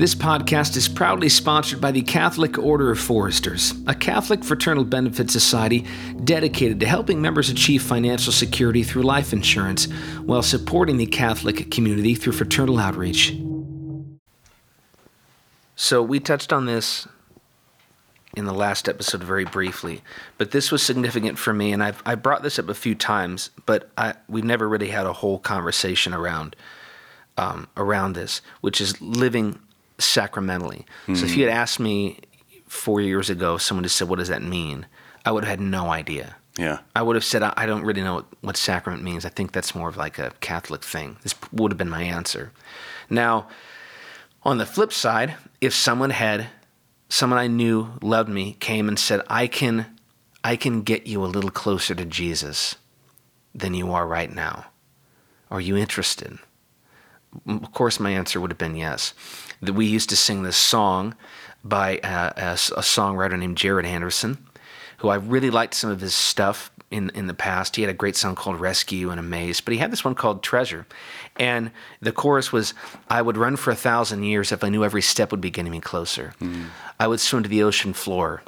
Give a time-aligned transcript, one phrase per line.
[0.00, 5.30] This podcast is proudly sponsored by the Catholic Order of Foresters, a Catholic fraternal benefit
[5.30, 5.84] society
[6.24, 9.84] dedicated to helping members achieve financial security through life insurance
[10.24, 13.36] while supporting the Catholic community through fraternal outreach.
[15.76, 17.06] So, we touched on this
[18.34, 20.00] in the last episode very briefly,
[20.38, 23.50] but this was significant for me, and I've I brought this up a few times,
[23.66, 26.56] but I, we've never really had a whole conversation around
[27.36, 29.60] um, around this, which is living
[30.00, 30.86] sacramentally.
[31.02, 31.14] Mm-hmm.
[31.14, 32.18] So if you had asked me
[32.66, 34.86] four years ago, someone just said, "What does that mean?"
[35.24, 36.36] I would have had no idea.
[36.58, 36.80] Yeah.
[36.96, 39.24] I would have said, I don't really know what, what sacrament means.
[39.24, 41.16] I think that's more of like a Catholic thing.
[41.22, 42.52] This would have been my answer.
[43.08, 43.48] Now,
[44.42, 46.48] on the flip side, if someone had
[47.08, 49.86] someone I knew loved me came and said, "I can
[50.42, 52.76] I can get you a little closer to Jesus
[53.54, 54.66] than you are right now.
[55.50, 56.38] Are you interested?"
[57.46, 59.14] Of course, my answer would have been yes.
[59.62, 61.14] We used to sing this song
[61.62, 64.38] by a, a, a songwriter named Jared Anderson,
[64.98, 67.76] who I really liked some of his stuff in in the past.
[67.76, 70.42] He had a great song called Rescue and Amaze, but he had this one called
[70.42, 70.86] Treasure.
[71.38, 72.74] And the chorus was
[73.08, 75.72] I would run for a thousand years if I knew every step would be getting
[75.72, 76.34] me closer.
[76.40, 76.66] Mm.
[76.98, 78.42] I would swim to the ocean floor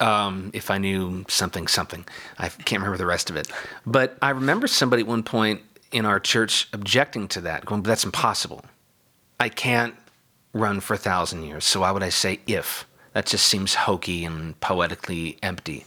[0.00, 2.04] um, if I knew something, something.
[2.38, 3.50] I can't remember the rest of it.
[3.86, 5.60] But I remember somebody at one point
[5.94, 8.64] in our church objecting to that, going, that's impossible.
[9.38, 9.94] I can't
[10.52, 11.64] run for a thousand years.
[11.64, 12.86] So why would I say if?
[13.12, 15.86] That just seems hokey and poetically empty.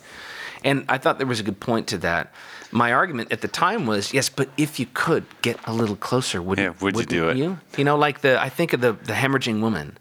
[0.63, 2.33] And I thought there was a good point to that.
[2.71, 6.41] My argument at the time was, yes, but if you could get a little closer,
[6.41, 7.37] would yeah, would you do it?
[7.37, 7.59] You?
[7.77, 9.97] you know, like the I think of the the hemorrhaging woman.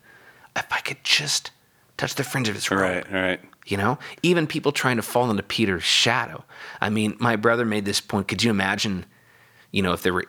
[0.55, 1.51] If I could just
[1.97, 2.81] touch the fringe of his robe.
[2.81, 3.41] Right, right.
[3.67, 6.45] You know, even people trying to fall into Peter's shadow.
[6.81, 8.29] I mean, my brother made this point.
[8.29, 9.05] Could you imagine
[9.77, 10.25] you know, if there were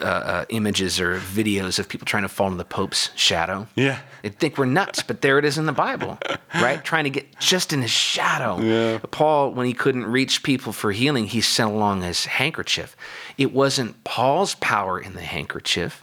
[0.00, 3.66] uh, uh, images or videos of people trying to fall in the Pope's shadow.
[3.74, 3.98] Yeah.
[4.22, 6.18] They'd think we're nuts, but there it is in the Bible,
[6.54, 6.82] right?
[6.82, 8.58] Trying to get just in his shadow.
[8.58, 8.98] Yeah.
[9.10, 12.96] Paul, when he couldn't reach people for healing, he sent along his handkerchief.
[13.36, 16.02] It wasn't Paul's power in the handkerchief,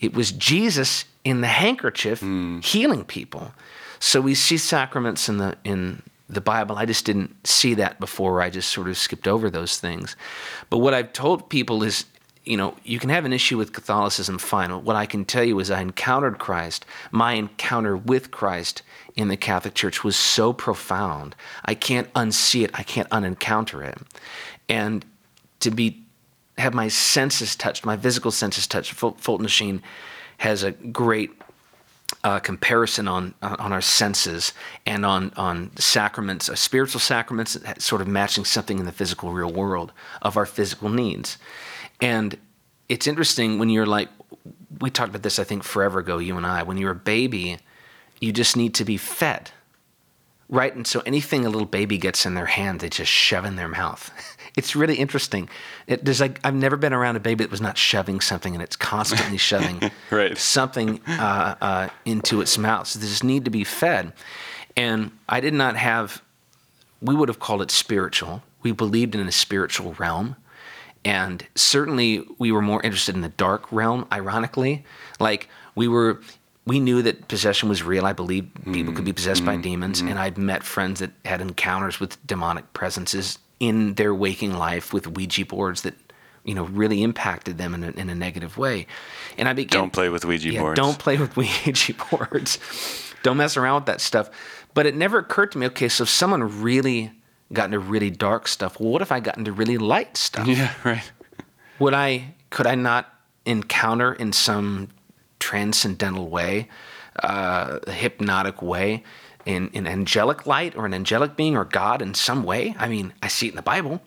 [0.00, 2.64] it was Jesus in the handkerchief mm.
[2.64, 3.52] healing people.
[4.00, 6.76] So we see sacraments in the in the Bible.
[6.76, 8.42] I just didn't see that before.
[8.42, 10.16] I just sort of skipped over those things.
[10.70, 12.04] But what I've told people is,
[12.44, 14.70] you know, you can have an issue with Catholicism, fine.
[14.84, 16.84] What I can tell you is I encountered Christ.
[17.10, 18.82] My encounter with Christ
[19.16, 21.34] in the Catholic Church was so profound.
[21.64, 22.70] I can't unsee it.
[22.74, 23.98] I can't unencounter it.
[24.68, 25.04] And
[25.60, 26.04] to be
[26.58, 28.92] have my senses touched, my physical senses touched.
[28.92, 29.82] Fulton Sheen
[30.38, 31.30] has a great
[32.24, 34.52] uh, comparison on on our senses
[34.84, 39.52] and on on sacraments, uh, spiritual sacraments, sort of matching something in the physical real
[39.52, 39.92] world
[40.22, 41.38] of our physical needs.
[42.00, 42.36] And
[42.88, 44.08] it's interesting when you're like,
[44.80, 46.62] we talked about this I think forever ago, you and I.
[46.62, 47.58] When you're a baby,
[48.20, 49.50] you just need to be fed,
[50.48, 50.74] right?
[50.74, 53.68] And so anything a little baby gets in their hand, they just shove in their
[53.68, 54.10] mouth.
[54.56, 55.48] it's really interesting.
[55.86, 58.62] It, there's like I've never been around a baby that was not shoving something, and
[58.62, 60.36] it's constantly shoving right.
[60.36, 62.86] something uh, uh, into its mouth.
[62.86, 64.12] So they just need to be fed.
[64.76, 66.22] And I did not have.
[67.00, 68.42] We would have called it spiritual.
[68.62, 70.34] We believed in a spiritual realm.
[71.04, 74.84] And certainly we were more interested in the dark realm, ironically.
[75.20, 76.20] Like we were
[76.68, 78.04] we knew that possession was real.
[78.04, 79.56] I believed people could be possessed mm-hmm.
[79.56, 80.08] by demons, mm-hmm.
[80.08, 85.06] and I'd met friends that had encounters with demonic presences in their waking life with
[85.08, 85.94] Ouija boards that
[86.44, 88.86] you know really impacted them in a, in a negative way.
[89.38, 90.76] And I began don't play with Ouija yeah, boards.
[90.76, 92.58] Don't play with Ouija boards.
[93.22, 94.30] don't mess around with that stuff.
[94.74, 95.66] But it never occurred to me.
[95.66, 97.10] Okay, so if someone really
[97.52, 100.46] got into really dark stuff, well, what if I got into really light stuff?
[100.46, 101.10] Yeah, right.
[101.78, 102.34] Would I?
[102.50, 103.12] Could I not
[103.46, 104.88] encounter in some
[105.38, 106.68] transcendental way,
[107.22, 109.02] uh, hypnotic way?
[109.46, 112.76] in an angelic light or an angelic being or God in some way.
[112.78, 114.02] I mean, I see it in the Bible.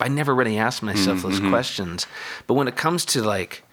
[0.00, 1.28] I never really asked myself mm-hmm.
[1.28, 2.06] those questions.
[2.46, 3.64] But when it comes to like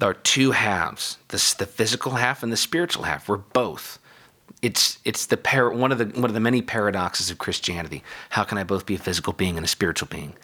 [0.00, 4.00] our two halves, the, the physical half and the spiritual half, we're both.
[4.62, 8.02] It's it's the par- one of the one of the many paradoxes of Christianity.
[8.30, 10.34] How can I both be a physical being and a spiritual being?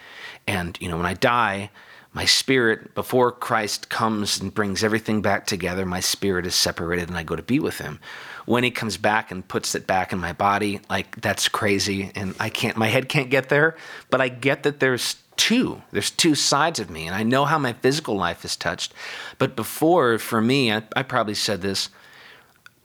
[0.46, 1.70] And you know, when I die,
[2.14, 7.18] my spirit, before Christ comes and brings everything back together, my spirit is separated and
[7.18, 7.98] I go to be with him.
[8.46, 12.36] When he comes back and puts it back in my body, like that's crazy and
[12.38, 13.76] I can't, my head can't get there,
[14.10, 15.82] but I get that there's two.
[15.90, 18.94] There's two sides of me and I know how my physical life is touched.
[19.38, 21.88] But before, for me, I, I probably said this,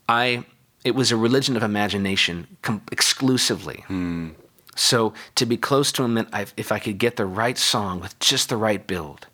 [0.08, 0.44] I,
[0.84, 3.84] it was a religion of imagination com- exclusively.
[3.86, 4.30] Hmm.
[4.74, 8.00] So to be close to him meant I, if I could get the right song
[8.00, 9.26] with just the right build,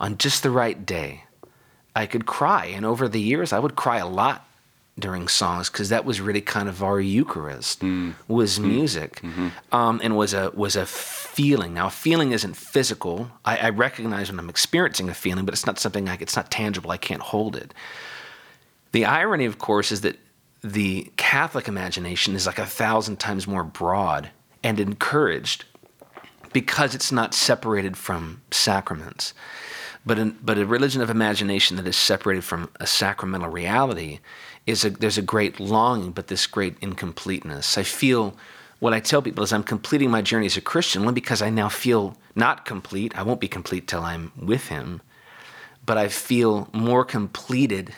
[0.00, 1.24] on just the right day,
[1.94, 2.66] I could cry.
[2.66, 4.46] And over the years, I would cry a lot
[4.98, 8.10] during songs because that was really kind of our Eucharist hmm.
[8.28, 8.68] was hmm.
[8.68, 9.48] music, mm-hmm.
[9.74, 11.74] um, and was a was a feeling.
[11.74, 13.30] Now, a feeling isn't physical.
[13.44, 16.50] I, I recognize when I'm experiencing a feeling, but it's not something like it's not
[16.50, 16.90] tangible.
[16.90, 17.72] I can't hold it.
[18.92, 20.18] The irony, of course, is that
[20.62, 24.30] the Catholic imagination is like a thousand times more broad
[24.62, 25.64] and encouraged
[26.52, 29.34] because it's not separated from sacraments.
[30.04, 34.20] But, in, but a religion of imagination that is separated from a sacramental reality
[34.66, 37.76] is a, there's a great longing, but this great incompleteness.
[37.76, 38.36] I feel
[38.78, 41.50] what I tell people is I'm completing my journey as a Christian only because I
[41.50, 43.16] now feel not complete.
[43.16, 45.02] I won't be complete till I'm with Him,
[45.84, 47.92] but I feel more completed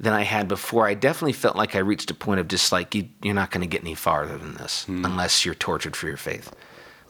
[0.00, 0.86] than I had before.
[0.86, 3.62] I definitely felt like I reached a point of just like you, are not going
[3.62, 5.04] to get any farther than this hmm.
[5.04, 6.54] unless you're tortured for your faith.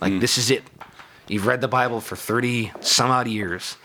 [0.00, 0.18] Like hmm.
[0.20, 0.64] this is it.
[1.28, 3.76] You've read the Bible for thirty some odd years,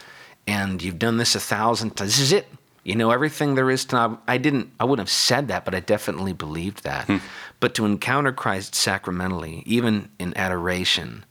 [0.48, 2.12] and you've done this a thousand times.
[2.12, 2.48] This is it.
[2.86, 4.20] You know everything there is to know.
[4.28, 4.72] I didn't.
[4.80, 7.08] I wouldn't have said that, but I definitely believed that.
[7.08, 7.18] Hmm.
[7.60, 11.26] But to encounter Christ sacramentally, even in adoration,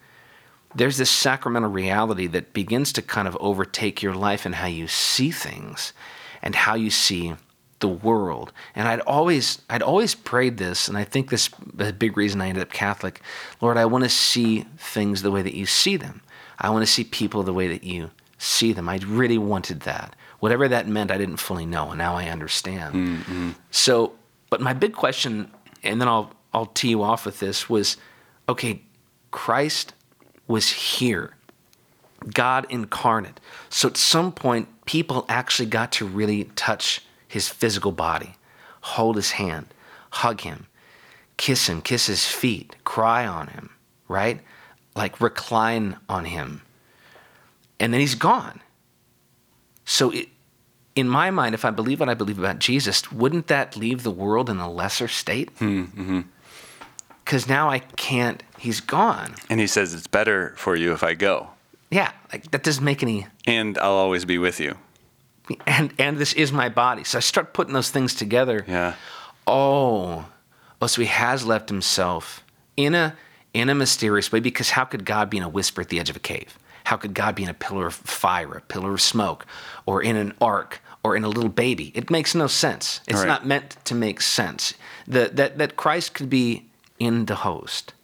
[0.74, 4.88] there's this sacramental reality that begins to kind of overtake your life and how you
[4.88, 5.94] see things,
[6.42, 7.34] and how you see
[7.82, 8.52] the world.
[8.74, 12.40] And I'd always I'd always prayed this, and I think this is a big reason
[12.40, 13.20] I ended up Catholic.
[13.60, 16.22] Lord, I want to see things the way that you see them.
[16.58, 18.88] I want to see people the way that you see them.
[18.88, 20.16] I really wanted that.
[20.40, 22.94] Whatever that meant, I didn't fully know, and now I understand.
[22.94, 23.50] Mm-hmm.
[23.70, 24.14] So,
[24.48, 25.50] but my big question,
[25.82, 27.98] and then I'll I'll tee you off with this, was
[28.48, 28.82] okay,
[29.30, 29.92] Christ
[30.46, 31.36] was here.
[32.32, 33.40] God incarnate.
[33.68, 37.00] So at some point, people actually got to really touch
[37.32, 38.34] his physical body,
[38.82, 39.64] hold his hand,
[40.10, 40.66] hug him,
[41.38, 43.70] kiss him, kiss his feet, cry on him,
[44.06, 44.42] right?
[44.94, 46.60] Like recline on him.
[47.80, 48.60] And then he's gone.
[49.86, 50.28] So, it,
[50.94, 54.10] in my mind, if I believe what I believe about Jesus, wouldn't that leave the
[54.10, 55.48] world in a lesser state?
[55.52, 56.20] Hmm, mm-hmm.
[57.24, 59.36] Because now I can't, he's gone.
[59.48, 61.48] And he says, It's better for you if I go,
[61.90, 64.76] Yeah, like that doesn't make any and I'll always be with you.
[65.66, 67.04] And and this is my body.
[67.04, 68.64] So I start putting those things together.
[68.68, 68.94] Yeah.
[69.46, 70.26] Oh,
[70.80, 72.44] oh, so he has left himself
[72.76, 73.14] in a
[73.54, 74.40] in a mysterious way.
[74.40, 76.58] Because how could God be in a whisper at the edge of a cave?
[76.84, 79.46] How could God be in a pillar of fire, a pillar of smoke,
[79.86, 81.92] or in an ark, or in a little baby?
[81.94, 83.00] It makes no sense.
[83.06, 83.28] It's Right.
[83.28, 84.74] not meant to make sense.
[85.06, 86.66] The, that that Christ could be
[86.98, 87.94] in the host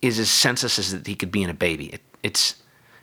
[0.00, 1.86] is as senseless as that he could be in a baby.
[1.86, 2.56] It, it's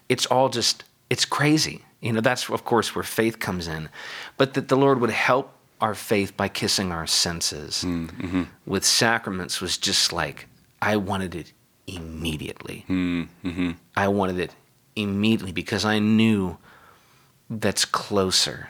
[0.09, 1.83] it's all just it's crazy.
[2.01, 3.89] You know, that's of course where faith comes in.
[4.37, 8.43] But that the Lord would help our faith by kissing our senses mm, mm-hmm.
[8.65, 10.47] with sacraments was just like
[10.81, 11.53] I wanted it
[11.87, 12.85] immediately.
[12.89, 13.71] Mm, mm-hmm.
[13.95, 14.55] I wanted it
[14.95, 16.57] immediately because I knew
[17.49, 18.69] that's closer.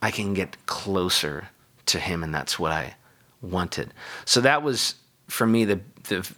[0.00, 1.48] I can get closer
[1.86, 2.96] to him, and that's what I
[3.40, 3.92] wanted.
[4.24, 4.96] So that was
[5.28, 6.28] for me the the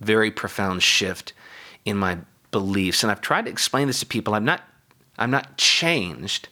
[0.00, 1.32] very profound shift
[1.84, 2.18] in my
[2.50, 3.02] beliefs.
[3.02, 4.34] And I've tried to explain this to people.
[4.34, 4.62] I'm not
[5.18, 6.48] I'm not changed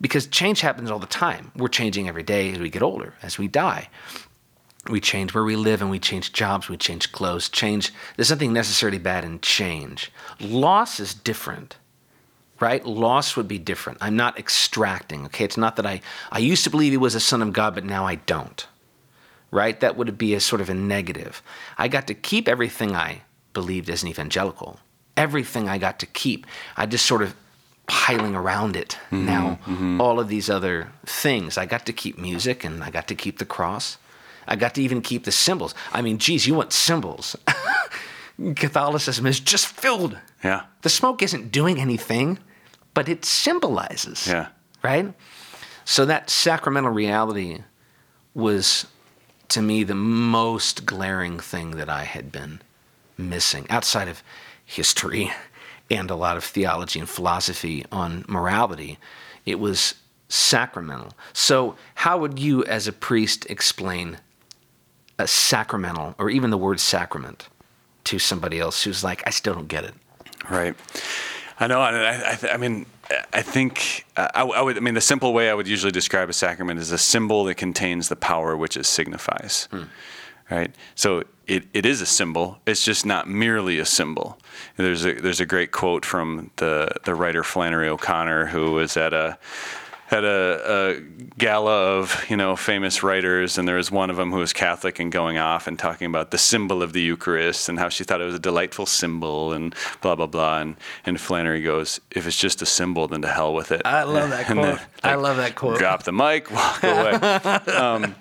[0.00, 1.52] because change happens all the time.
[1.54, 3.88] We're changing every day as we get older, as we die.
[4.88, 7.48] We change where we live and we change jobs, we change clothes.
[7.48, 10.10] Change there's nothing necessarily bad in change.
[10.40, 11.76] Loss is different
[12.60, 12.84] right?
[12.84, 13.98] Loss would be different.
[14.00, 15.44] I'm not extracting, okay?
[15.44, 17.84] It's not that I, I used to believe he was a son of God, but
[17.84, 18.66] now I don't,
[19.50, 19.80] right?
[19.80, 21.42] That would be a sort of a negative.
[21.78, 23.22] I got to keep everything I
[23.54, 24.78] believed as an evangelical.
[25.16, 26.46] Everything I got to keep.
[26.76, 27.34] I just sort of
[27.90, 30.00] piling around it mm-hmm, now, mm-hmm.
[30.00, 31.58] all of these other things.
[31.58, 33.98] I got to keep music and I got to keep the cross.
[34.46, 35.74] I got to even keep the symbols.
[35.92, 37.34] I mean, geez, you want symbols.
[38.54, 40.62] Catholicism is just filled Yeah.
[40.82, 42.38] the smoke isn't doing anything,
[42.94, 44.28] but it symbolizes.
[44.28, 44.48] Yeah.
[44.84, 45.12] Right?
[45.84, 47.64] So that sacramental reality
[48.34, 48.86] was
[49.48, 52.60] to me the most glaring thing that I had been
[53.18, 54.22] missing outside of
[54.64, 55.32] history
[55.90, 58.98] and a lot of theology and philosophy on morality.
[59.44, 59.94] It was
[60.28, 61.12] sacramental.
[61.32, 64.18] So, how would you, as a priest, explain
[65.18, 67.48] a sacramental or even the word sacrament
[68.04, 69.94] to somebody else who's like, I still don't get it?
[70.48, 70.74] Right.
[71.58, 71.80] I know.
[71.80, 72.86] I, I, I mean,
[73.32, 74.76] I think uh, I, I would.
[74.76, 77.56] I mean, the simple way I would usually describe a sacrament is a symbol that
[77.56, 79.68] contains the power which it signifies.
[80.50, 80.74] Right.
[80.94, 82.58] So it, it is a symbol.
[82.64, 84.38] It's just not merely a symbol.
[84.76, 89.12] There's a there's a great quote from the the writer Flannery O'Connor who was at
[89.12, 89.36] a
[90.06, 91.00] had a, a
[91.38, 95.00] gala of you know famous writers, and there was one of them who was Catholic
[95.00, 98.20] and going off and talking about the symbol of the Eucharist and how she thought
[98.20, 100.60] it was a delightful symbol and blah blah blah.
[100.60, 104.04] And and Flannery goes, "If it's just a symbol, then to hell with it." I
[104.04, 104.78] love that And quote.
[104.78, 105.78] then, I love that quote.
[105.78, 107.12] Drop the mic, walk away.
[107.74, 108.14] um,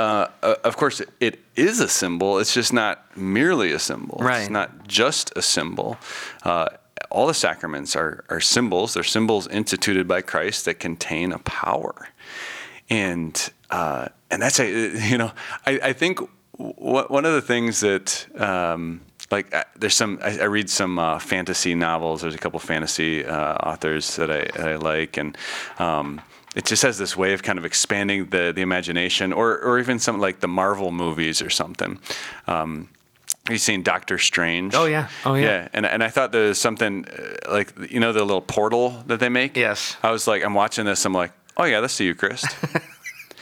[0.00, 2.38] uh, uh, of course, it is a symbol.
[2.38, 4.16] It's just not merely a symbol.
[4.18, 4.40] Right.
[4.40, 5.98] It's not just a symbol.
[6.42, 6.68] Uh,
[7.10, 8.94] all the sacraments are, are symbols.
[8.94, 12.08] They're symbols instituted by Christ that contain a power,
[12.88, 14.68] and uh, and that's a
[15.08, 15.32] you know
[15.66, 16.20] I, I think
[16.56, 20.98] w- one of the things that um, like uh, there's some I, I read some
[20.98, 22.22] uh, fantasy novels.
[22.22, 25.36] There's a couple fantasy uh, authors that I, that I like, and
[25.78, 26.22] um,
[26.56, 29.98] it just has this way of kind of expanding the the imagination, or or even
[29.98, 31.98] some like the Marvel movies or something.
[32.46, 32.88] Um,
[33.46, 34.74] have you seen Doctor Strange?
[34.74, 35.08] Oh, yeah.
[35.24, 35.44] Oh, yeah.
[35.44, 39.02] Yeah, and and I thought there was something uh, like you know the little portal
[39.06, 39.56] that they make.
[39.56, 39.96] Yes.
[40.02, 41.04] I was like, I'm watching this.
[41.04, 42.46] I'm like, oh yeah, that's the Eucharist.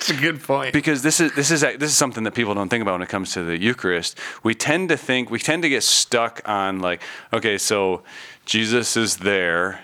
[0.00, 0.72] It's a good point.
[0.72, 3.08] because this is this is this is something that people don't think about when it
[3.08, 4.16] comes to the Eucharist.
[4.44, 8.04] We tend to think we tend to get stuck on like, okay, so
[8.46, 9.80] Jesus is there,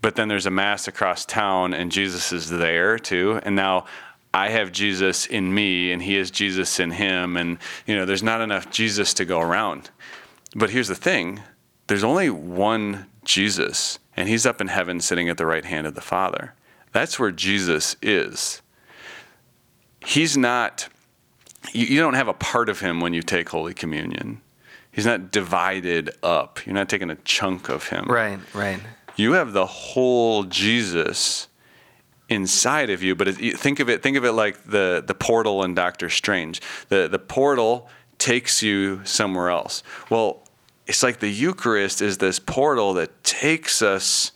[0.00, 3.86] but then there's a mass across town and Jesus is there too, and now
[4.32, 8.22] I have Jesus in me and he is Jesus in him, and you know, there's
[8.22, 9.90] not enough Jesus to go around.
[10.54, 11.40] But here's the thing:
[11.86, 15.94] there's only one Jesus, and he's up in heaven, sitting at the right hand of
[15.94, 16.54] the Father.
[16.92, 18.62] That's where Jesus is.
[20.04, 20.88] He's not
[21.72, 24.40] you, you don't have a part of him when you take holy communion.
[24.92, 26.64] He's not divided up.
[26.66, 28.06] You're not taking a chunk of him.
[28.06, 28.80] Right, right.
[29.20, 31.48] You have the whole jesus
[32.28, 35.74] inside of you but think of it think of it like the the portal in
[35.74, 36.60] doctor strange.
[36.88, 39.82] The the portal takes you somewhere else.
[40.08, 40.42] Well
[40.86, 44.32] it's like the eucharist is this portal that takes us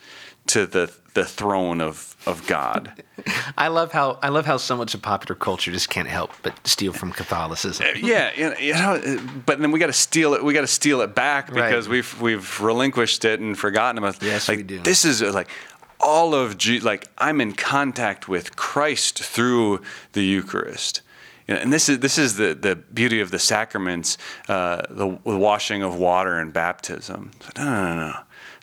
[0.48, 2.92] to the the throne of of god
[3.56, 6.54] I love how I love how so much of popular culture just can't help but
[6.66, 7.86] steal from Catholicism.
[7.96, 10.44] yeah, you know, but then we got to steal it.
[10.44, 11.68] We got to steal it back Right.
[11.70, 14.22] because we've we've relinquished it and forgotten about.
[14.22, 14.80] Yes, like, we do.
[14.80, 15.48] This is uh, like
[16.00, 16.80] all of G.
[16.80, 19.80] Like I'm in contact with Christ through
[20.12, 21.00] the Eucharist.
[21.48, 24.18] You know, and this is this is the, the beauty of the sacraments,
[24.48, 27.30] uh, the, the washing of water and baptism.
[27.56, 28.16] No, no, no, no.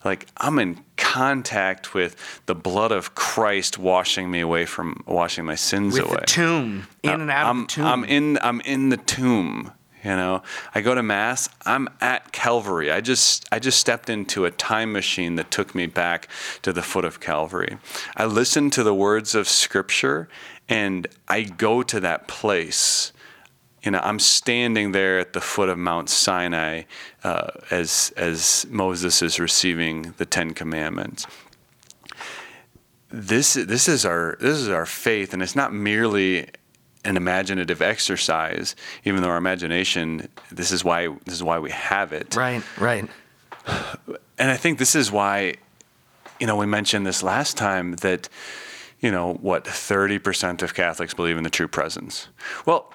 [0.03, 2.15] Like I'm in contact with
[2.45, 6.17] the blood of Christ washing me away from washing my sins With away.
[6.21, 7.85] the tomb, in and out I'm, of the tomb.
[7.85, 9.71] I'm in I'm in the tomb.
[10.03, 10.41] You know,
[10.73, 11.47] I go to mass.
[11.63, 12.89] I'm at Calvary.
[12.91, 16.27] I just I just stepped into a time machine that took me back
[16.63, 17.77] to the foot of Calvary.
[18.15, 20.27] I listen to the words of Scripture,
[20.69, 23.11] and I go to that place.
[23.83, 26.83] You know, I'm standing there at the foot of Mount Sinai
[27.23, 31.25] uh, as as Moses is receiving the Ten Commandments
[33.11, 36.47] this this is our this is our faith, and it's not merely
[37.03, 38.75] an imaginative exercise.
[39.03, 42.35] Even though our imagination, this is why this is why we have it.
[42.35, 43.07] right, right.
[44.37, 45.55] And I think this is why,
[46.39, 48.27] you know, we mentioned this last time that,
[48.99, 52.27] you know, what thirty percent of Catholics believe in the true presence.
[52.65, 52.91] Well.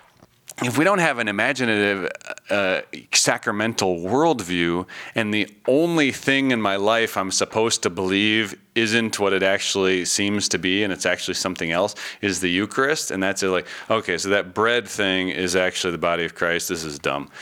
[0.62, 2.10] If we don't have an imaginative,
[2.48, 2.80] uh,
[3.12, 9.34] sacramental worldview, and the only thing in my life I'm supposed to believe isn't what
[9.34, 13.42] it actually seems to be, and it's actually something else, is the Eucharist, and that's
[13.42, 16.70] it, like, okay, so that bread thing is actually the body of Christ.
[16.70, 17.28] This is dumb.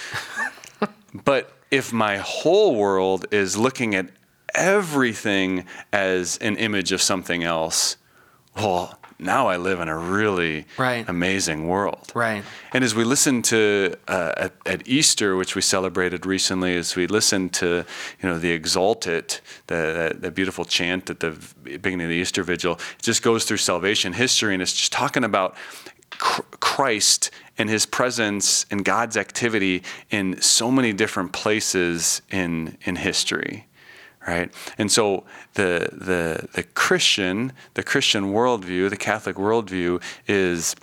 [1.25, 4.11] But if my whole world is looking at
[4.55, 7.97] everything as an image of something else,
[8.57, 11.09] well, now I live in a really Right.
[11.09, 12.13] amazing world.
[12.15, 12.45] Right.
[12.73, 17.07] And as we listen to uh, at, at Easter, which we celebrated recently, as we
[17.07, 17.85] listen to
[18.23, 22.43] you know the Exsultet, the, the, the beautiful chant at the beginning of the Easter
[22.43, 25.57] Vigil, it just goes through salvation history, and it's just talking about
[26.19, 33.67] Christ and His presence and God's activity in so many different places in in history
[34.27, 34.53] right?
[34.79, 40.75] And so the the the Christian, the Christian worldview, the Catholic worldview is,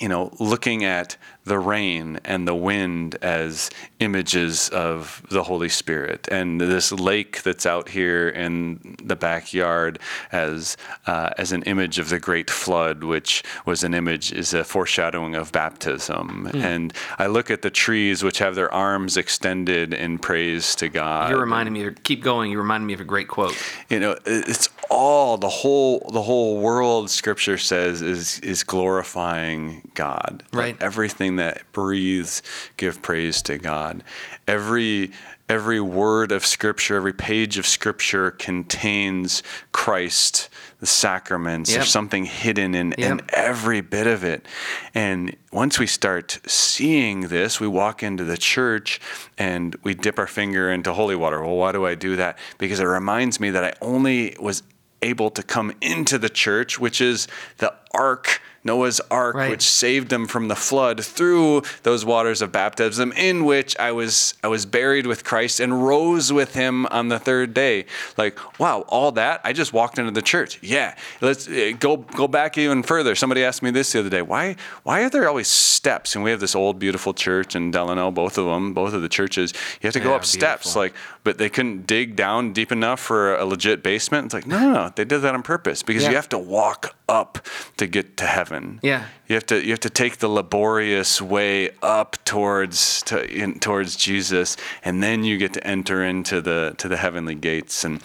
[0.00, 6.28] you know, looking at the rain and the wind as images of the Holy Spirit,
[6.30, 9.98] and this lake that's out here in the backyard
[10.32, 14.64] as uh, as an image of the great flood, which was an image is a
[14.64, 16.50] foreshadowing of baptism.
[16.54, 21.30] And I look at the trees, which have their arms extended in praise to God.
[21.30, 21.86] You're reminding me.
[21.86, 22.50] Of, keep going.
[22.50, 23.56] You're reminding me of a great quote.
[23.88, 30.42] you know it's all the whole the whole world scripture says is is glorifying God.
[30.52, 30.76] Right.
[30.80, 32.42] everything that breathes
[32.76, 34.02] give praise to God.
[34.46, 35.12] Every
[35.50, 41.70] every word of scripture, every page of scripture contains Christ, the sacraments.
[41.70, 41.78] Yep.
[41.78, 44.46] There's something hidden in, in every bit of it.
[44.94, 49.00] And once we start seeing this, we walk into the church
[49.36, 51.42] and we dip our finger into holy water.
[51.42, 52.38] Well, why do I do that?
[52.58, 54.62] Because it reminds me that I only was
[55.02, 57.26] able to come into the church, which is
[57.58, 59.48] the ark, Noah's ark, Right.
[59.50, 64.34] which saved them from the flood through those waters of baptism, in which I was
[64.44, 67.86] I was buried with Christ and rose with Him on the third day.
[68.18, 70.58] Like, wow, all that I just walked into the church.
[70.62, 73.14] Yeah, let's uh, go go back even further.
[73.14, 74.20] Somebody asked me this the other day.
[74.22, 76.14] Why why are there always steps?
[76.14, 79.08] And we have this old beautiful church in Delano, both of them, both of the
[79.08, 79.54] churches.
[79.80, 80.92] You have to go Yeah, up steps, like,
[81.24, 84.26] but they couldn't dig down deep enough for a legit basement.
[84.26, 84.92] It's like, no, no, no.
[84.94, 86.10] They did that on purpose because Yeah.
[86.10, 87.38] you have to walk up
[87.80, 88.78] to get to heaven.
[88.82, 89.04] Yeah.
[89.28, 93.96] You have to you have to take the laborious way up towards to, in, towards
[93.96, 97.84] Jesus, and then you get to enter into the to the heavenly gates.
[97.84, 98.00] And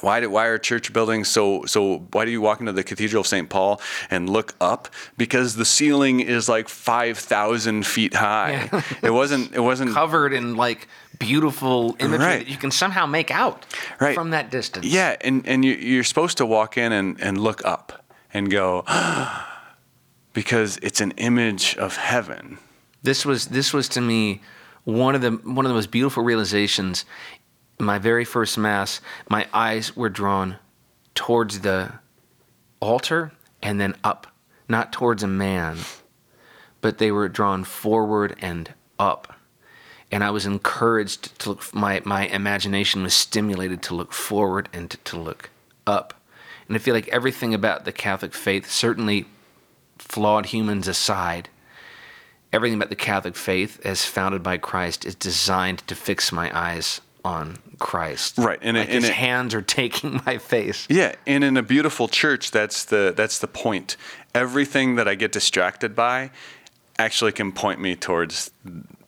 [0.00, 1.98] why do why are church buildings so so?
[2.12, 3.48] Why do you walk into the Cathedral of St.
[3.48, 4.88] Paul and look up?
[5.16, 8.68] Because the ceiling is like five thousand feet high.
[8.72, 8.82] Yeah.
[9.02, 10.88] it wasn't it wasn't Covered in like
[11.18, 12.38] beautiful imagery Right.
[12.38, 13.64] that you can somehow make out
[14.00, 14.14] Right.
[14.14, 14.86] from that distance.
[14.86, 18.01] Yeah, and, and you, you're supposed to walk in and, and look up
[18.32, 18.84] and go,
[20.32, 22.58] because it's an image of heaven.
[23.02, 24.40] This was this was to me
[24.84, 27.04] one of the one of the most beautiful realizations.
[27.78, 30.56] My very first mass, my eyes were drawn
[31.14, 31.92] towards the
[32.80, 34.26] altar and then up,
[34.68, 35.78] not towards a man,
[36.80, 39.34] but they were drawn forward and up.
[40.10, 44.90] And I was encouraged to look, my, my imagination was stimulated to look forward and
[44.90, 45.50] to, to look
[45.86, 46.12] up.
[46.68, 49.26] And I feel like everything about the Catholic faith, certainly
[49.98, 51.48] flawed humans aside,
[52.52, 57.00] everything about the Catholic faith as founded by Christ is designed to fix my eyes
[57.24, 58.36] on Christ.
[58.38, 60.86] Right, and it- and his it- hands are taking my face.
[60.90, 63.96] Yeah, and in a beautiful church, that's the that's the point.
[64.34, 66.30] Everything that I get distracted by
[66.98, 68.50] actually can point me towards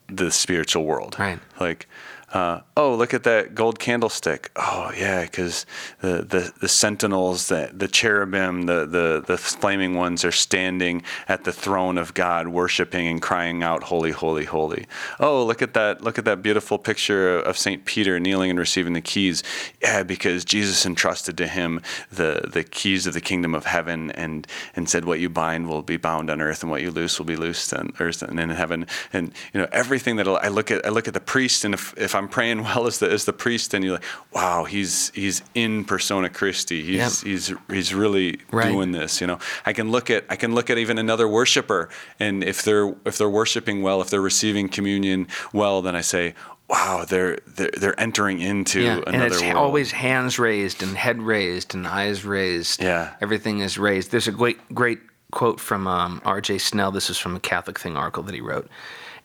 [0.07, 1.15] the spiritual world.
[1.19, 1.39] Right.
[1.59, 1.87] Like,
[2.35, 4.51] uh, oh, look at that gold candlestick.
[4.57, 5.65] Oh, yeah, because
[6.01, 11.45] the, the the sentinels, the the cherubim, the the the flaming ones are standing at
[11.45, 14.85] the throne of God, worshiping and crying out, "Holy, holy, holy."
[15.17, 16.01] Oh, look at that!
[16.01, 19.41] Look at that beautiful picture of Saint Peter kneeling and receiving the keys.
[19.81, 24.45] Yeah, because Jesus entrusted to him the the keys of the kingdom of heaven, and
[24.75, 27.25] and said, "What you bind will be bound on earth, and what you loose will
[27.25, 30.85] be loosed on earth and in heaven." And you know everything that I look at,
[30.85, 33.33] I look at the priest, and if, if I'm praying well as the as the
[33.33, 36.83] priest, and you're like, "Wow, he's he's in persona Christi.
[36.83, 37.11] He's Yep.
[37.31, 38.71] he's he's really Right.
[38.71, 41.89] doing this." You know, I can look at I can look at even another worshiper,
[42.19, 46.33] and if they're if they're worshiping well, if they're receiving communion well, then I say.
[46.67, 49.53] Wow, they're they're, they're entering into Yeah, another and it's world.
[49.55, 52.81] always hands raised and head raised and eyes raised.
[52.81, 53.13] Yeah.
[53.21, 54.09] everything is raised.
[54.09, 54.97] There's a great great
[55.31, 56.57] quote from um, R.J.
[56.57, 56.89] Snell.
[56.89, 58.67] This is from a Catholic Thing article that he wrote,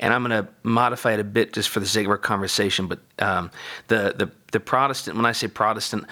[0.01, 2.89] and I'm going to modify it a bit just for the sake of our conversation.
[2.89, 3.51] But um,
[3.89, 6.07] the the the Protestant, when I say Protestant,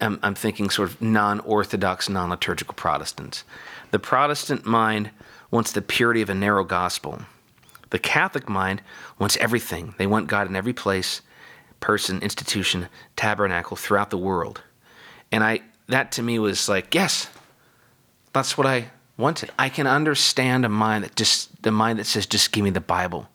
[0.00, 3.42] I'm, I'm thinking sort of non-orthodox, non-liturgical Protestants.
[3.90, 5.10] The Protestant mind
[5.50, 7.22] wants the purity of a narrow gospel.
[7.90, 8.82] The Catholic mind
[9.18, 9.94] wants everything.
[9.98, 11.22] They want God in every place,
[11.80, 14.62] person, institution, tabernacle throughout the world.
[15.32, 17.28] And I that to me was like, yes,
[18.32, 19.50] that's what I wanted.
[19.58, 22.80] I can understand a mind that just the mind that says, just give me the
[22.80, 23.28] Bible.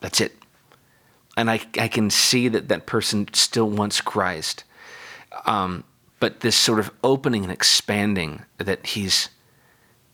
[0.00, 0.36] That's it.
[1.36, 4.64] And I I can see that that person still wants Christ.
[5.46, 5.84] Um,
[6.18, 9.30] but this sort of opening and expanding that he's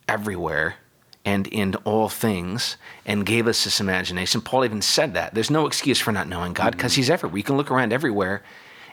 [0.09, 0.77] everywhere
[1.25, 4.41] and in all things and gave us this imagination.
[4.41, 5.35] Paul even said that.
[5.35, 7.37] There's no excuse for not knowing God because he's everywhere.
[7.37, 8.45] You can look around everywhere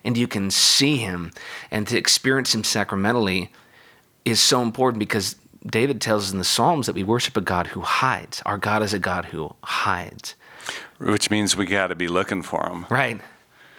[0.03, 1.31] and you can see him
[1.69, 3.51] and to experience him sacramentally
[4.25, 7.67] is so important because David tells us in the Psalms that we worship a God
[7.67, 8.41] who hides.
[8.45, 10.35] Our God is a God who hides.
[10.97, 12.85] which means we got to be looking for him.
[12.89, 13.21] Right.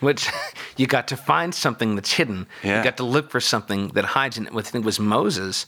[0.01, 0.29] Which
[0.77, 2.47] you got to find something that's hidden.
[2.62, 2.79] Yeah.
[2.79, 4.38] You got to look for something that hides.
[4.38, 5.66] And what I think was Moses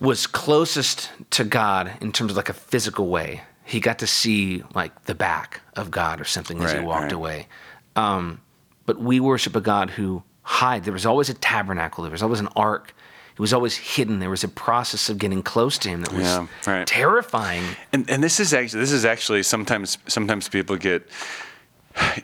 [0.00, 3.42] was closest to God in terms of like a physical way.
[3.64, 7.12] He got to see like the back of God or something as he walked right.
[7.12, 7.46] away.
[7.94, 8.40] Um,
[8.84, 10.84] but we worship a God who hides.
[10.84, 12.02] There was always a tabernacle.
[12.02, 12.94] There was always an ark.
[13.32, 14.18] It was always hidden.
[14.20, 16.86] There was a process of getting close to him that was Yeah, right.
[16.86, 17.64] terrifying.
[17.92, 21.08] And and this is actually this is actually sometimes sometimes people get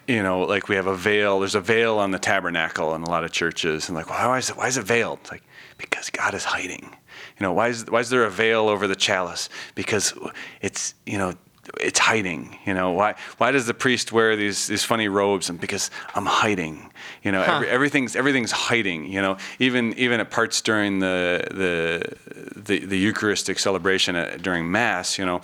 [0.07, 3.11] you know like we have a veil there's a veil on the tabernacle in a
[3.11, 5.43] lot of churches and like why is it why is it veiled It's like
[5.77, 6.85] because God is hiding
[7.39, 9.49] You know, why is why is there a veil over the chalice?
[9.75, 10.15] Because
[10.61, 11.35] it's you know
[11.81, 12.59] it's hiding.
[12.67, 15.49] You know, why why does the priest wear these these funny robes?
[15.51, 16.91] And because I'm hiding.
[17.23, 17.57] You know, Huh.
[17.57, 19.07] every, everything's everything's hiding.
[19.07, 22.03] You know, even even at parts during the the
[22.57, 25.19] the, the Eucharistic celebration at, during Mass.
[25.19, 25.41] You know.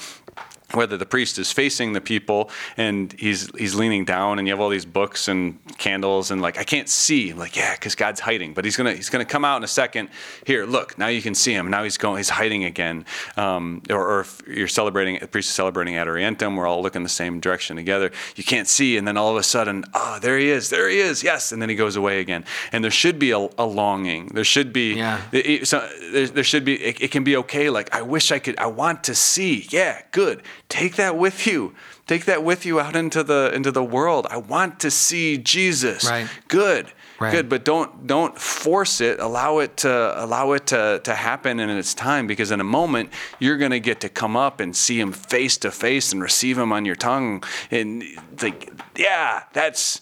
[0.74, 4.60] Whether the priest is facing the people and he's he's leaning down and you have
[4.60, 7.30] all these books and candles and like I can't see.
[7.30, 9.68] I'm like yeah because God's hiding but he's gonna he's gonna come out in a
[9.68, 10.08] second.
[10.46, 11.70] Here look now you can see him.
[11.70, 13.04] Now he's going he's hiding again.
[13.37, 17.02] Um, or, or if you're celebrating the priest is celebrating Ad Orientem we're all looking
[17.02, 18.10] the same direction together.
[18.37, 20.98] You can't see and then all of a sudden oh there he is there he
[20.98, 22.44] is yes and then he goes away again.
[22.72, 24.26] And there should be a, a longing.
[24.28, 25.20] There should be Yeah.
[25.32, 28.38] it- so there, there should be it, it can be okay like i wish i
[28.38, 29.66] could i want to see.
[29.70, 31.74] Yeah good take that with you
[32.07, 36.05] take that with you out into the into the world i want to see jesus
[36.09, 36.29] Right.
[36.48, 37.31] good Right.
[37.31, 39.88] good but don't don't force it allow it to
[40.24, 43.79] allow it to, to happen in its time because in a moment you're going to
[43.79, 46.96] get to come up and see him face to face and receive him on your
[46.96, 48.03] tongue and
[48.42, 50.00] like yeah that's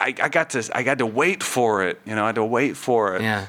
[0.00, 2.44] I, I got to I got to wait for it you know I had to
[2.44, 3.46] wait for it Yeah.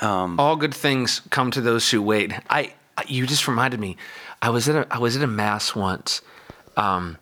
[0.00, 2.32] Um, All good things come to those who wait.
[2.50, 3.96] I, I- you just reminded me.
[4.42, 6.20] I was at a I was at a mass once,
[6.76, 7.16] um,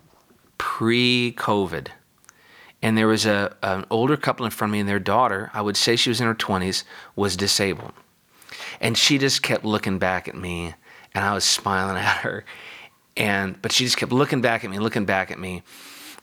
[0.56, 1.88] pre-COVID,
[2.80, 5.60] and there was a an older couple in front of me, and their daughter, I
[5.60, 6.82] would say she was in her twenties,
[7.14, 7.92] was disabled,
[8.80, 10.74] and she just kept looking back at me,
[11.14, 12.42] and I was smiling at her,
[13.18, 15.62] and but she just kept looking back at me, looking back at me,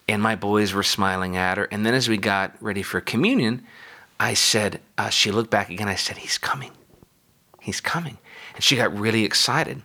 [0.07, 1.65] and my boys were smiling at her.
[1.65, 3.63] And then as we got ready for communion,
[4.19, 5.87] I said, uh, she looked back again.
[5.87, 6.71] I said, he's coming,
[7.61, 8.17] he's coming,
[8.55, 9.83] and she got really excited,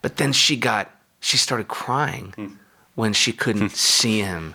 [0.00, 2.58] but then she got she started crying
[2.94, 4.54] when she couldn't see him.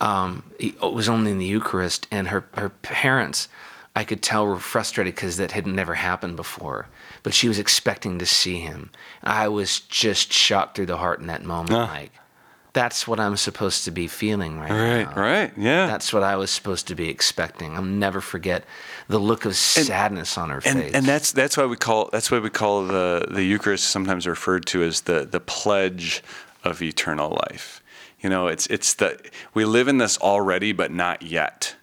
[0.00, 3.48] Um, it was only in the Eucharist, and her her parents,
[3.94, 6.88] I could tell, were frustrated because that had never happened before.
[7.22, 8.90] But she was expecting to see him.
[9.22, 11.72] I was just shot through the heart in that moment.
[11.74, 11.92] Ah.
[11.92, 12.12] Like,
[12.72, 15.14] that's what I'm supposed to be feeling right, right now.
[15.14, 17.74] right right, yeah That's what I was supposed to be expecting.
[17.74, 18.64] I'll never forget
[19.08, 20.92] the look of sadness on her and face.
[20.94, 24.66] and that's that's why we call that's why we call the the Eucharist sometimes referred
[24.66, 26.22] to as the the pledge
[26.64, 27.82] of eternal life.
[28.20, 29.18] You know, it's it's the
[29.54, 31.74] we live in this already, but not yet.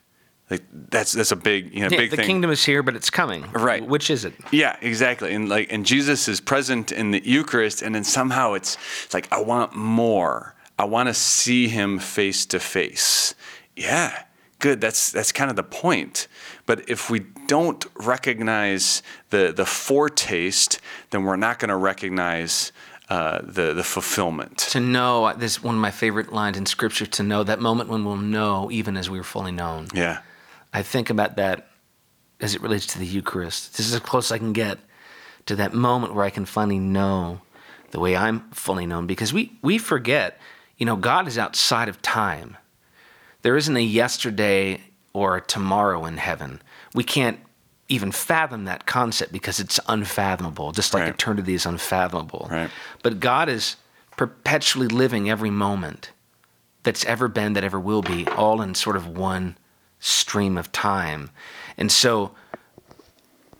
[0.49, 2.25] Like that's that's a big you know Yeah, big the thing.
[2.27, 3.43] kingdom is here, but it's coming.
[3.51, 3.85] Right.
[3.85, 4.33] Which is it?
[4.51, 5.33] Yeah, exactly.
[5.33, 9.27] And like and Jesus is present in the Eucharist and then somehow it's it's like
[9.33, 10.53] I want more.
[10.77, 13.35] I want to see him face to face.
[13.75, 14.23] Yeah.
[14.59, 14.81] Good.
[14.81, 16.27] That's that's kind of the point.
[16.65, 20.79] But if we don't recognize the the foretaste,
[21.11, 22.71] then we're not going to recognize
[23.09, 24.57] uh, the the fulfillment.
[24.69, 27.89] To know, this is one of my favorite lines in scripture, to know that moment
[27.89, 29.87] when we'll know even as we are fully known.
[29.93, 30.21] Yeah.
[30.73, 31.69] I think about that
[32.39, 33.77] as it relates to the Eucharist.
[33.77, 34.79] This is as close as I can get
[35.45, 37.41] to that moment where I can finally know
[37.91, 40.39] the way I'm fully known because we, we forget,
[40.77, 42.57] you know, God is outside of time.
[43.41, 44.81] There isn't a yesterday
[45.13, 46.61] or a tomorrow in heaven.
[46.93, 47.39] We can't
[47.89, 51.13] even fathom that concept because it's unfathomable, just like Right.
[51.13, 52.47] eternity is unfathomable.
[52.51, 52.69] Right.
[53.01, 53.77] But God is
[54.17, 56.11] perpetually living every moment
[56.83, 59.57] that's ever been, that ever will be, all in sort of one
[59.99, 61.29] stream of time.
[61.77, 62.31] And so,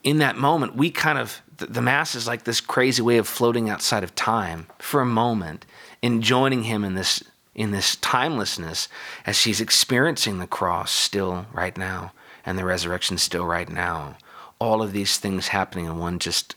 [0.03, 3.27] in that moment, we kind of, the, the Mass is like this crazy way of
[3.27, 5.65] floating outside of time for a moment
[6.01, 7.23] and joining Him in this.
[7.55, 8.87] In this timelessness,
[9.25, 12.13] as she's experiencing the cross still right now,
[12.45, 14.15] and the resurrection still right now,
[14.59, 16.55] all of these things happening in one just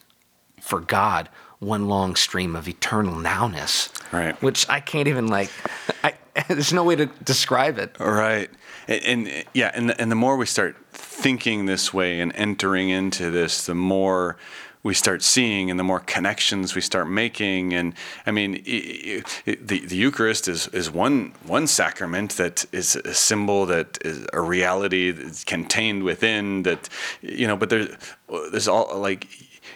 [0.61, 3.91] for God, one long stream of eternal nowness.
[4.13, 4.41] Right.
[4.43, 5.51] Which I can't even like.
[6.05, 6.15] I,
[6.49, 7.97] there's no way to describe it.
[7.99, 8.51] Right.
[8.89, 12.89] And, and yeah, and the, and the more we start thinking this way and entering
[12.89, 14.37] into this, the more
[14.83, 17.75] we start seeing and the more connections we start making.
[17.75, 17.95] And
[18.27, 23.15] I mean, i i the, the Eucharist is, is one, one sacrament that is a
[23.15, 26.89] symbol that is a reality that's contained within that,
[27.21, 27.89] you know, but there's,
[28.51, 29.27] there's all like,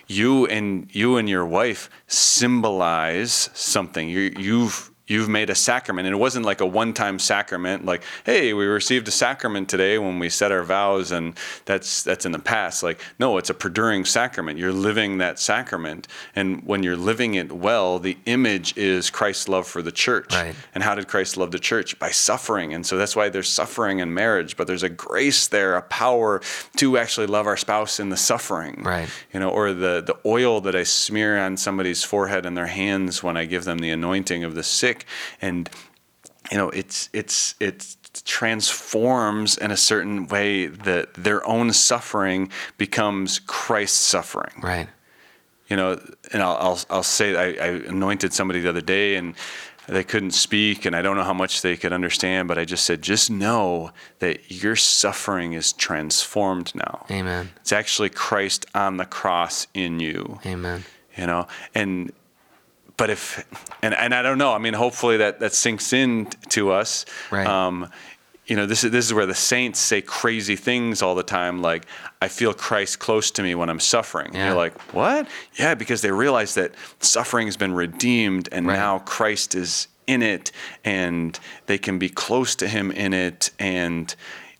[0.06, 4.08] you and you and your wife symbolize something.
[4.08, 7.84] You, you've you've made a sacrament, and it wasn't like a one-time sacrament.
[7.84, 12.24] Like, hey, we received a sacrament today when we said our vows, and that's that's
[12.24, 12.82] in the past.
[12.82, 14.58] Like, no, it's a perduring sacrament.
[14.58, 19.66] You're living that sacrament, and when you're living it well, the image is Christ's love
[19.66, 20.32] for the church.
[20.32, 20.54] Right.
[20.74, 21.98] And how did Christ love the church?
[21.98, 22.72] By suffering.
[22.72, 26.40] And so that's why there's suffering in marriage, but there's a grace there, a power
[26.76, 28.82] to actually love our spouse in the suffering.
[28.84, 29.08] Right.
[29.32, 33.22] You know, or the, the oil that I smear on somebody's forehead and their hands
[33.22, 34.93] when I give them the anointing of the sick.
[35.40, 35.68] And,
[36.50, 43.40] you know, it's, it's, it transforms in a certain way that their own suffering becomes
[43.40, 44.60] Christ's suffering.
[44.62, 44.88] Right.
[45.68, 46.00] You know,
[46.32, 49.34] and I'll I'll, I'll say I, I anointed somebody the other day and
[49.88, 52.84] they couldn't speak and I don't know how much they could understand, but I just
[52.84, 57.06] said, just know that your suffering is transformed now.
[57.10, 57.50] Amen.
[57.60, 60.38] It's actually Christ on the cross in you.
[60.46, 60.84] Amen.
[61.16, 62.12] You know, and
[62.96, 63.44] but if
[63.82, 67.04] and, and I don't know, I mean hopefully that, that sinks in to us.
[67.30, 67.46] Right.
[67.46, 67.90] Um,
[68.46, 71.62] you know, this is this is where the saints say crazy things all the time,
[71.62, 71.86] like
[72.20, 74.34] I feel Christ close to me when I'm suffering.
[74.34, 74.48] Yeah.
[74.48, 75.26] You're like, what?
[75.54, 78.76] Yeah, because they realize that suffering has been redeemed, and Right.
[78.76, 80.52] now Christ is in it,
[80.84, 84.14] and they can be close to Him in it, and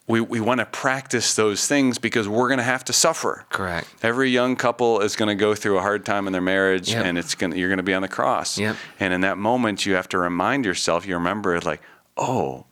[0.06, 3.46] we we want to practice those things because we're going to have to suffer.
[3.48, 3.88] Correct.
[4.02, 7.04] Every young couple is going to go through a hard time in their marriage, Yep.
[7.06, 8.58] and it's going to, you're going to be on the cross.
[8.58, 8.76] Yep.
[9.00, 11.06] And in that moment, you have to remind yourself.
[11.06, 11.80] You remember like,
[12.18, 12.66] oh,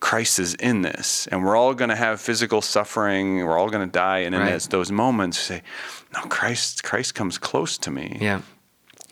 [0.00, 3.44] Christ is in this, and we're all going to have physical suffering.
[3.44, 4.62] We're all going to die, and in Right.
[4.70, 5.62] those, moments, you say,
[6.14, 8.40] no, Christ, Christ comes close to me Yeah.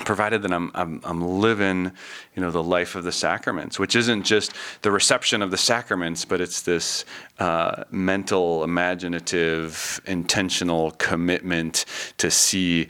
[0.04, 1.92] Provided that I'm, I'm, I'm living,
[2.34, 6.24] you know, the life of the sacraments, which isn't just the reception of the sacraments,
[6.24, 7.04] but it's this
[7.38, 11.84] uh, mental, imaginative, intentional commitment
[12.18, 12.88] to see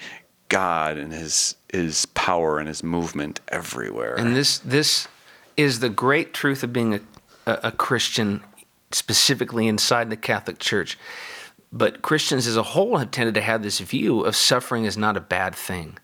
[0.49, 4.17] God and His His power and His movement everywhere.
[4.17, 5.09] And this this
[5.57, 7.01] is the great truth of being a,
[7.65, 8.43] a, Christian,
[8.93, 10.99] specifically inside the Catholic Church.
[11.73, 15.17] But Christians as a whole have tended to have this view of suffering is not
[15.17, 15.99] a bad thing.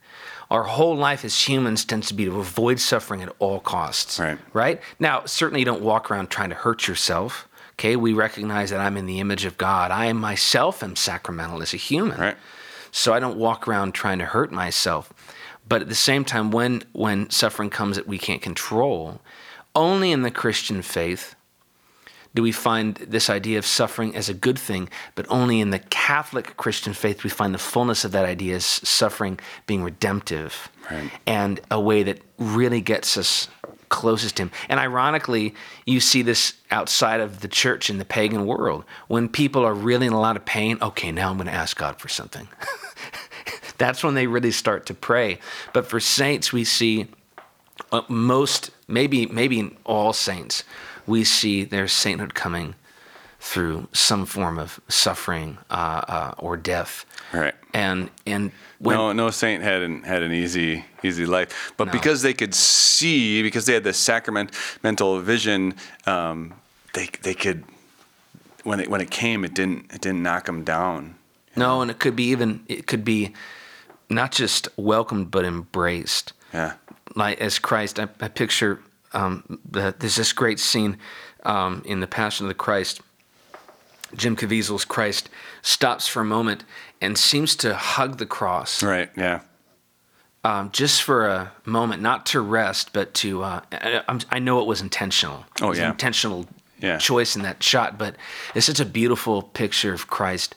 [0.51, 4.19] Our whole life as humans tends to be to avoid suffering at all costs.
[4.19, 4.39] Right.
[4.53, 4.81] Right?
[4.99, 7.49] Now, certainly you don't walk around trying to hurt yourself.
[7.73, 9.91] Okay, we recognize that I'm in the image of God.
[9.91, 12.19] I myself am sacramental as a human.
[12.19, 12.37] Right.
[12.91, 15.13] So I don't walk around trying to hurt myself.
[15.69, 19.21] But at the same time, when when suffering comes that we can't control,
[19.75, 21.35] only in the Christian faith
[22.37, 25.79] do we find this idea of suffering as a good thing, but only in the
[25.79, 31.11] Catholic Christian faith we find the fullness of that idea as suffering being redemptive Right.
[31.27, 33.49] and a way that really gets us
[33.89, 34.51] closest to Him.
[34.69, 35.55] And ironically,
[35.87, 38.85] you see this outside of the church in the pagan world.
[39.09, 41.77] When people are really in a lot of pain, okay, now I'm going to ask
[41.77, 42.49] God for something.
[43.79, 45.39] That's when they really start to pray.
[45.73, 47.09] But for saints, we see
[47.93, 50.65] uh, most, maybe, maybe all saints,
[51.07, 52.75] we see their sainthood coming
[53.41, 57.05] through some form of suffering uh, uh, or death.
[57.33, 57.55] Right.
[57.75, 61.93] And and when no, no saint had an, had an easy easy life, but No.
[61.93, 65.75] because they could see, because they had this sacramental vision,
[66.07, 66.55] um,
[66.95, 67.65] they they could
[68.65, 71.15] when it when it came, it didn't it didn't knock them down.
[71.55, 73.33] no, and it could be even it could be
[74.09, 76.33] not just welcomed but embraced.
[76.55, 76.75] Yeah,
[77.15, 78.81] like as Christ, I, I picture
[79.17, 80.99] um, the, there's this great scene
[81.45, 83.01] um, in the Passion of the Christ.
[84.15, 85.29] Jim Caviezel's Christ
[85.63, 86.65] stops for a moment
[87.01, 89.11] and seems to hug the cross, right.
[89.17, 89.41] Yeah,
[90.45, 93.43] um, just for a moment, not to rest, but to.
[93.43, 95.45] Uh, I, I'm- know it was intentional.
[95.61, 95.87] Oh, it was yeah.
[95.87, 96.47] an intentional
[96.79, 96.99] Yeah.
[96.99, 98.15] choice in that shot, but
[98.55, 100.55] it's such a beautiful picture of Christ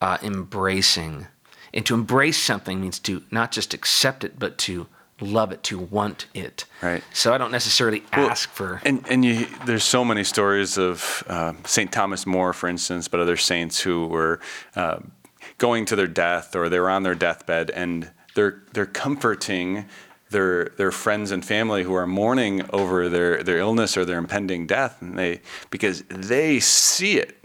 [0.00, 1.26] uh, embracing.
[1.74, 4.86] And to embrace something means to not just accept it, but to
[5.22, 6.64] love it, to want it.
[6.82, 7.02] Right.
[7.12, 8.80] So I don't necessarily Well, ask for.
[8.84, 13.20] And and you, there's so many stories of uh, Saint Thomas More, for instance, but
[13.20, 14.40] other saints who were
[14.76, 14.98] uh,
[15.58, 19.86] going to their death or they were on their deathbed, and they're they're comforting
[20.30, 24.66] their their friends and family who are mourning over their their illness or their impending
[24.66, 27.38] death, and they because they see it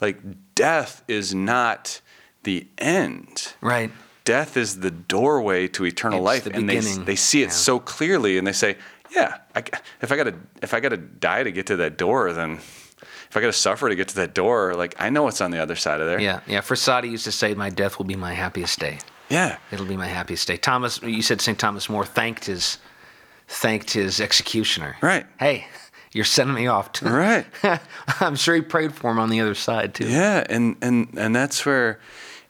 [0.00, 0.18] like
[0.54, 2.00] death is not
[2.42, 3.90] the end Right.
[4.24, 7.50] Death is the doorway to eternal It's life the and they, they see it Yeah.
[7.50, 8.76] so clearly and they say
[9.14, 9.62] yeah I,
[10.00, 13.40] if i gotta if i gotta die to get to that door then if i
[13.40, 16.00] gotta suffer to get to that door like i know what's on the other side
[16.00, 16.40] of there Yeah.
[16.46, 16.60] Yeah.
[16.60, 18.98] Frassati used to say, "My death will be my happiest day.
[19.28, 22.78] yeah It'll be my happiest day." Thomas, you said Saint Thomas More thanked his
[23.48, 24.96] thanked his executioner.
[25.02, 25.26] Right.
[25.38, 25.66] Hey,
[26.12, 26.92] you're sending me off.
[26.92, 27.46] To, right
[28.20, 30.06] I'm sure he prayed for him on the other side too.
[30.08, 31.98] yeah and and and that's where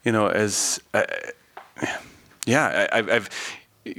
[0.04, 1.02] you know as uh,
[2.46, 3.30] yeah I, I've, I've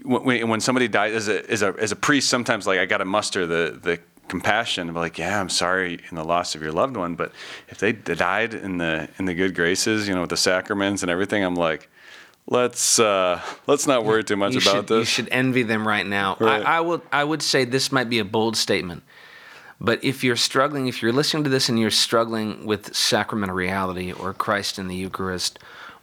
[0.04, 3.06] when, when somebody dies as a, as a as a priest sometimes like i gotta
[3.06, 6.96] muster the the compassion of like yeah i'm sorry in the loss of your loved
[6.96, 7.32] one but
[7.68, 11.12] if they died in the in the good graces you know with the sacraments and
[11.12, 11.90] everything i'm like
[12.48, 15.88] let's uh let's not worry too much you about should, this You should envy them
[15.88, 16.38] right now.
[16.40, 16.62] Right.
[16.62, 19.04] I, I would I would say this might be a bold statement,
[19.80, 24.12] but if you're struggling, if you're listening to this and you're struggling with sacramental reality
[24.12, 25.60] or Christ in the Eucharist,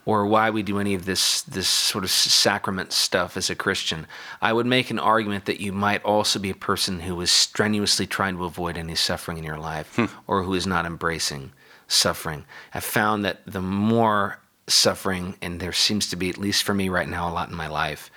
[0.06, 4.06] or why we do any of this this sort of sacrament stuff as a Christian,
[4.40, 8.06] I would make an argument that you might also be a person who is strenuously
[8.06, 10.06] trying to avoid any suffering in your life, Hmm.
[10.26, 11.52] or who is not embracing
[11.86, 12.44] suffering.
[12.72, 16.88] I've found that the more suffering, and there seems to be, at least for me
[16.88, 18.10] right now, a lot in my life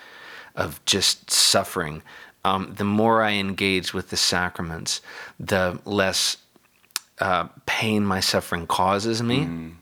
[0.56, 2.04] of just suffering,
[2.46, 5.02] um, the more I engage with the sacraments,
[5.39, 6.38] the less
[7.19, 9.74] uh, pain my suffering causes me, mm.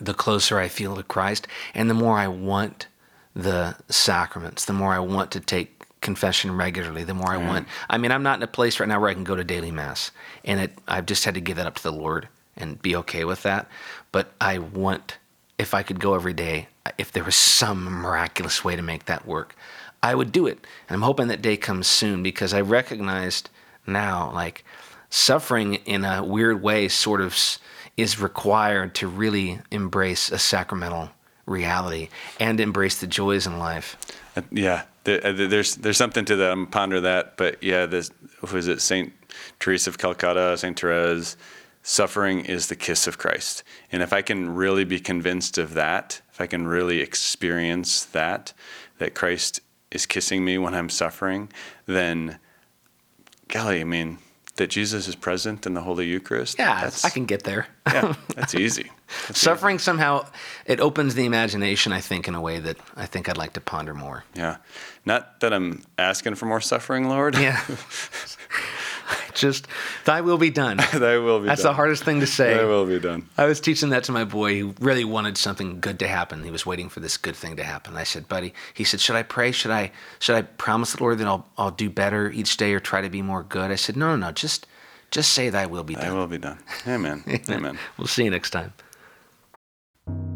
[0.00, 2.86] The closer I feel to Christ, and the more I want
[3.34, 7.46] the sacraments, the more I want to take confession regularly, the more I mm.
[7.46, 7.68] want.
[7.90, 9.70] I mean, I'm not in a place right now where I can go to daily
[9.70, 10.10] mass,
[10.44, 13.24] and it, I've just had to give that up to the Lord and be okay
[13.24, 13.68] with that.
[14.12, 15.18] But I want,
[15.58, 19.26] if I could go every day, if there was some miraculous way to make that
[19.26, 19.54] work,
[20.02, 20.58] I would do it.
[20.88, 23.50] And I'm hoping that day comes soon because I recognized
[23.86, 24.64] now, like,
[25.10, 27.36] suffering in a weird way sort of
[27.98, 31.10] is required to really embrace a sacramental
[31.44, 32.08] reality
[32.38, 33.96] and embrace the joys in life.
[34.36, 36.52] Uh, yeah, uh, there's there's something to that.
[36.52, 38.10] I'm ponder that, but yeah, this
[38.52, 39.12] was it Saint
[39.58, 41.36] Teresa of Calcutta, Saint Therese.
[41.82, 46.20] Suffering is the kiss of Christ, and if I can really be convinced of that,
[46.30, 48.52] if I can really experience that,
[48.98, 51.50] that Christ is kissing me when I'm suffering,
[51.86, 52.38] then,
[53.48, 54.18] golly, I mean,
[54.58, 56.58] that Jesus is present in the Holy Eucharist.
[56.58, 57.66] Yeah, I can get there.
[57.86, 58.90] yeah, that's easy.
[59.26, 59.84] That's Suffering easy.
[59.84, 60.26] somehow
[60.66, 61.92] it opens the imagination.
[61.94, 64.24] I think in a way that I think I'd like to ponder more.
[64.34, 64.58] Yeah,
[65.06, 67.34] not that I'm asking for more suffering, Lord.
[67.34, 67.58] Yeah.
[69.34, 69.66] Just,
[70.04, 70.76] thy will be done.
[70.92, 71.46] thy will be done.
[71.46, 71.72] That's done.
[71.72, 72.54] the hardest thing to say.
[72.54, 73.28] Thy will be done.
[73.36, 76.44] I was teaching that to my boy who really wanted something good to happen.
[76.44, 77.96] He was waiting for this good thing to happen.
[77.96, 79.52] I said, buddy, he said, should I pray?
[79.52, 82.80] Should I, should I promise the Lord that I'll, I'll do better each day or
[82.80, 83.70] try to be more good?
[83.70, 84.32] I said, no, no, no.
[84.32, 84.66] Just,
[85.10, 86.04] just say thy will be done.
[86.04, 86.58] Thy will be done.
[86.86, 87.24] Amen.
[87.48, 87.78] Amen.
[87.96, 88.72] We'll see you next time.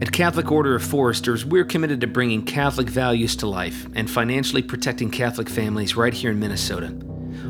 [0.00, 4.62] At Catholic Order of Foresters, we're committed to bringing Catholic values to life and financially
[4.62, 6.92] protecting Catholic families right here in Minnesota.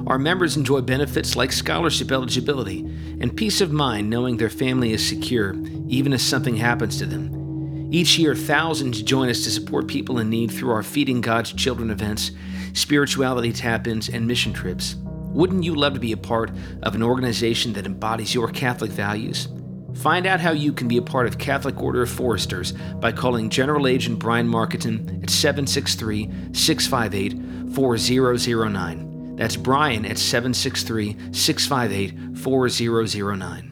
[0.07, 2.81] Our members enjoy benefits like scholarship eligibility
[3.21, 5.55] and peace of mind knowing their family is secure,
[5.87, 7.91] even if something happens to them.
[7.93, 11.91] Each year, thousands join us to support people in need through our Feeding God's Children
[11.91, 12.33] events,
[12.73, 14.97] spirituality tap ins, and mission trips.
[15.05, 16.51] Wouldn't you love to be a part
[16.83, 19.49] of an organization that embodies your Catholic values?
[19.95, 23.51] Find out how you can be a part of Catholic Order of Foresters by calling
[23.51, 29.12] General Agent Brian Marketing at 763 658 4009.
[29.43, 33.72] That's Brian at 763 658 4009.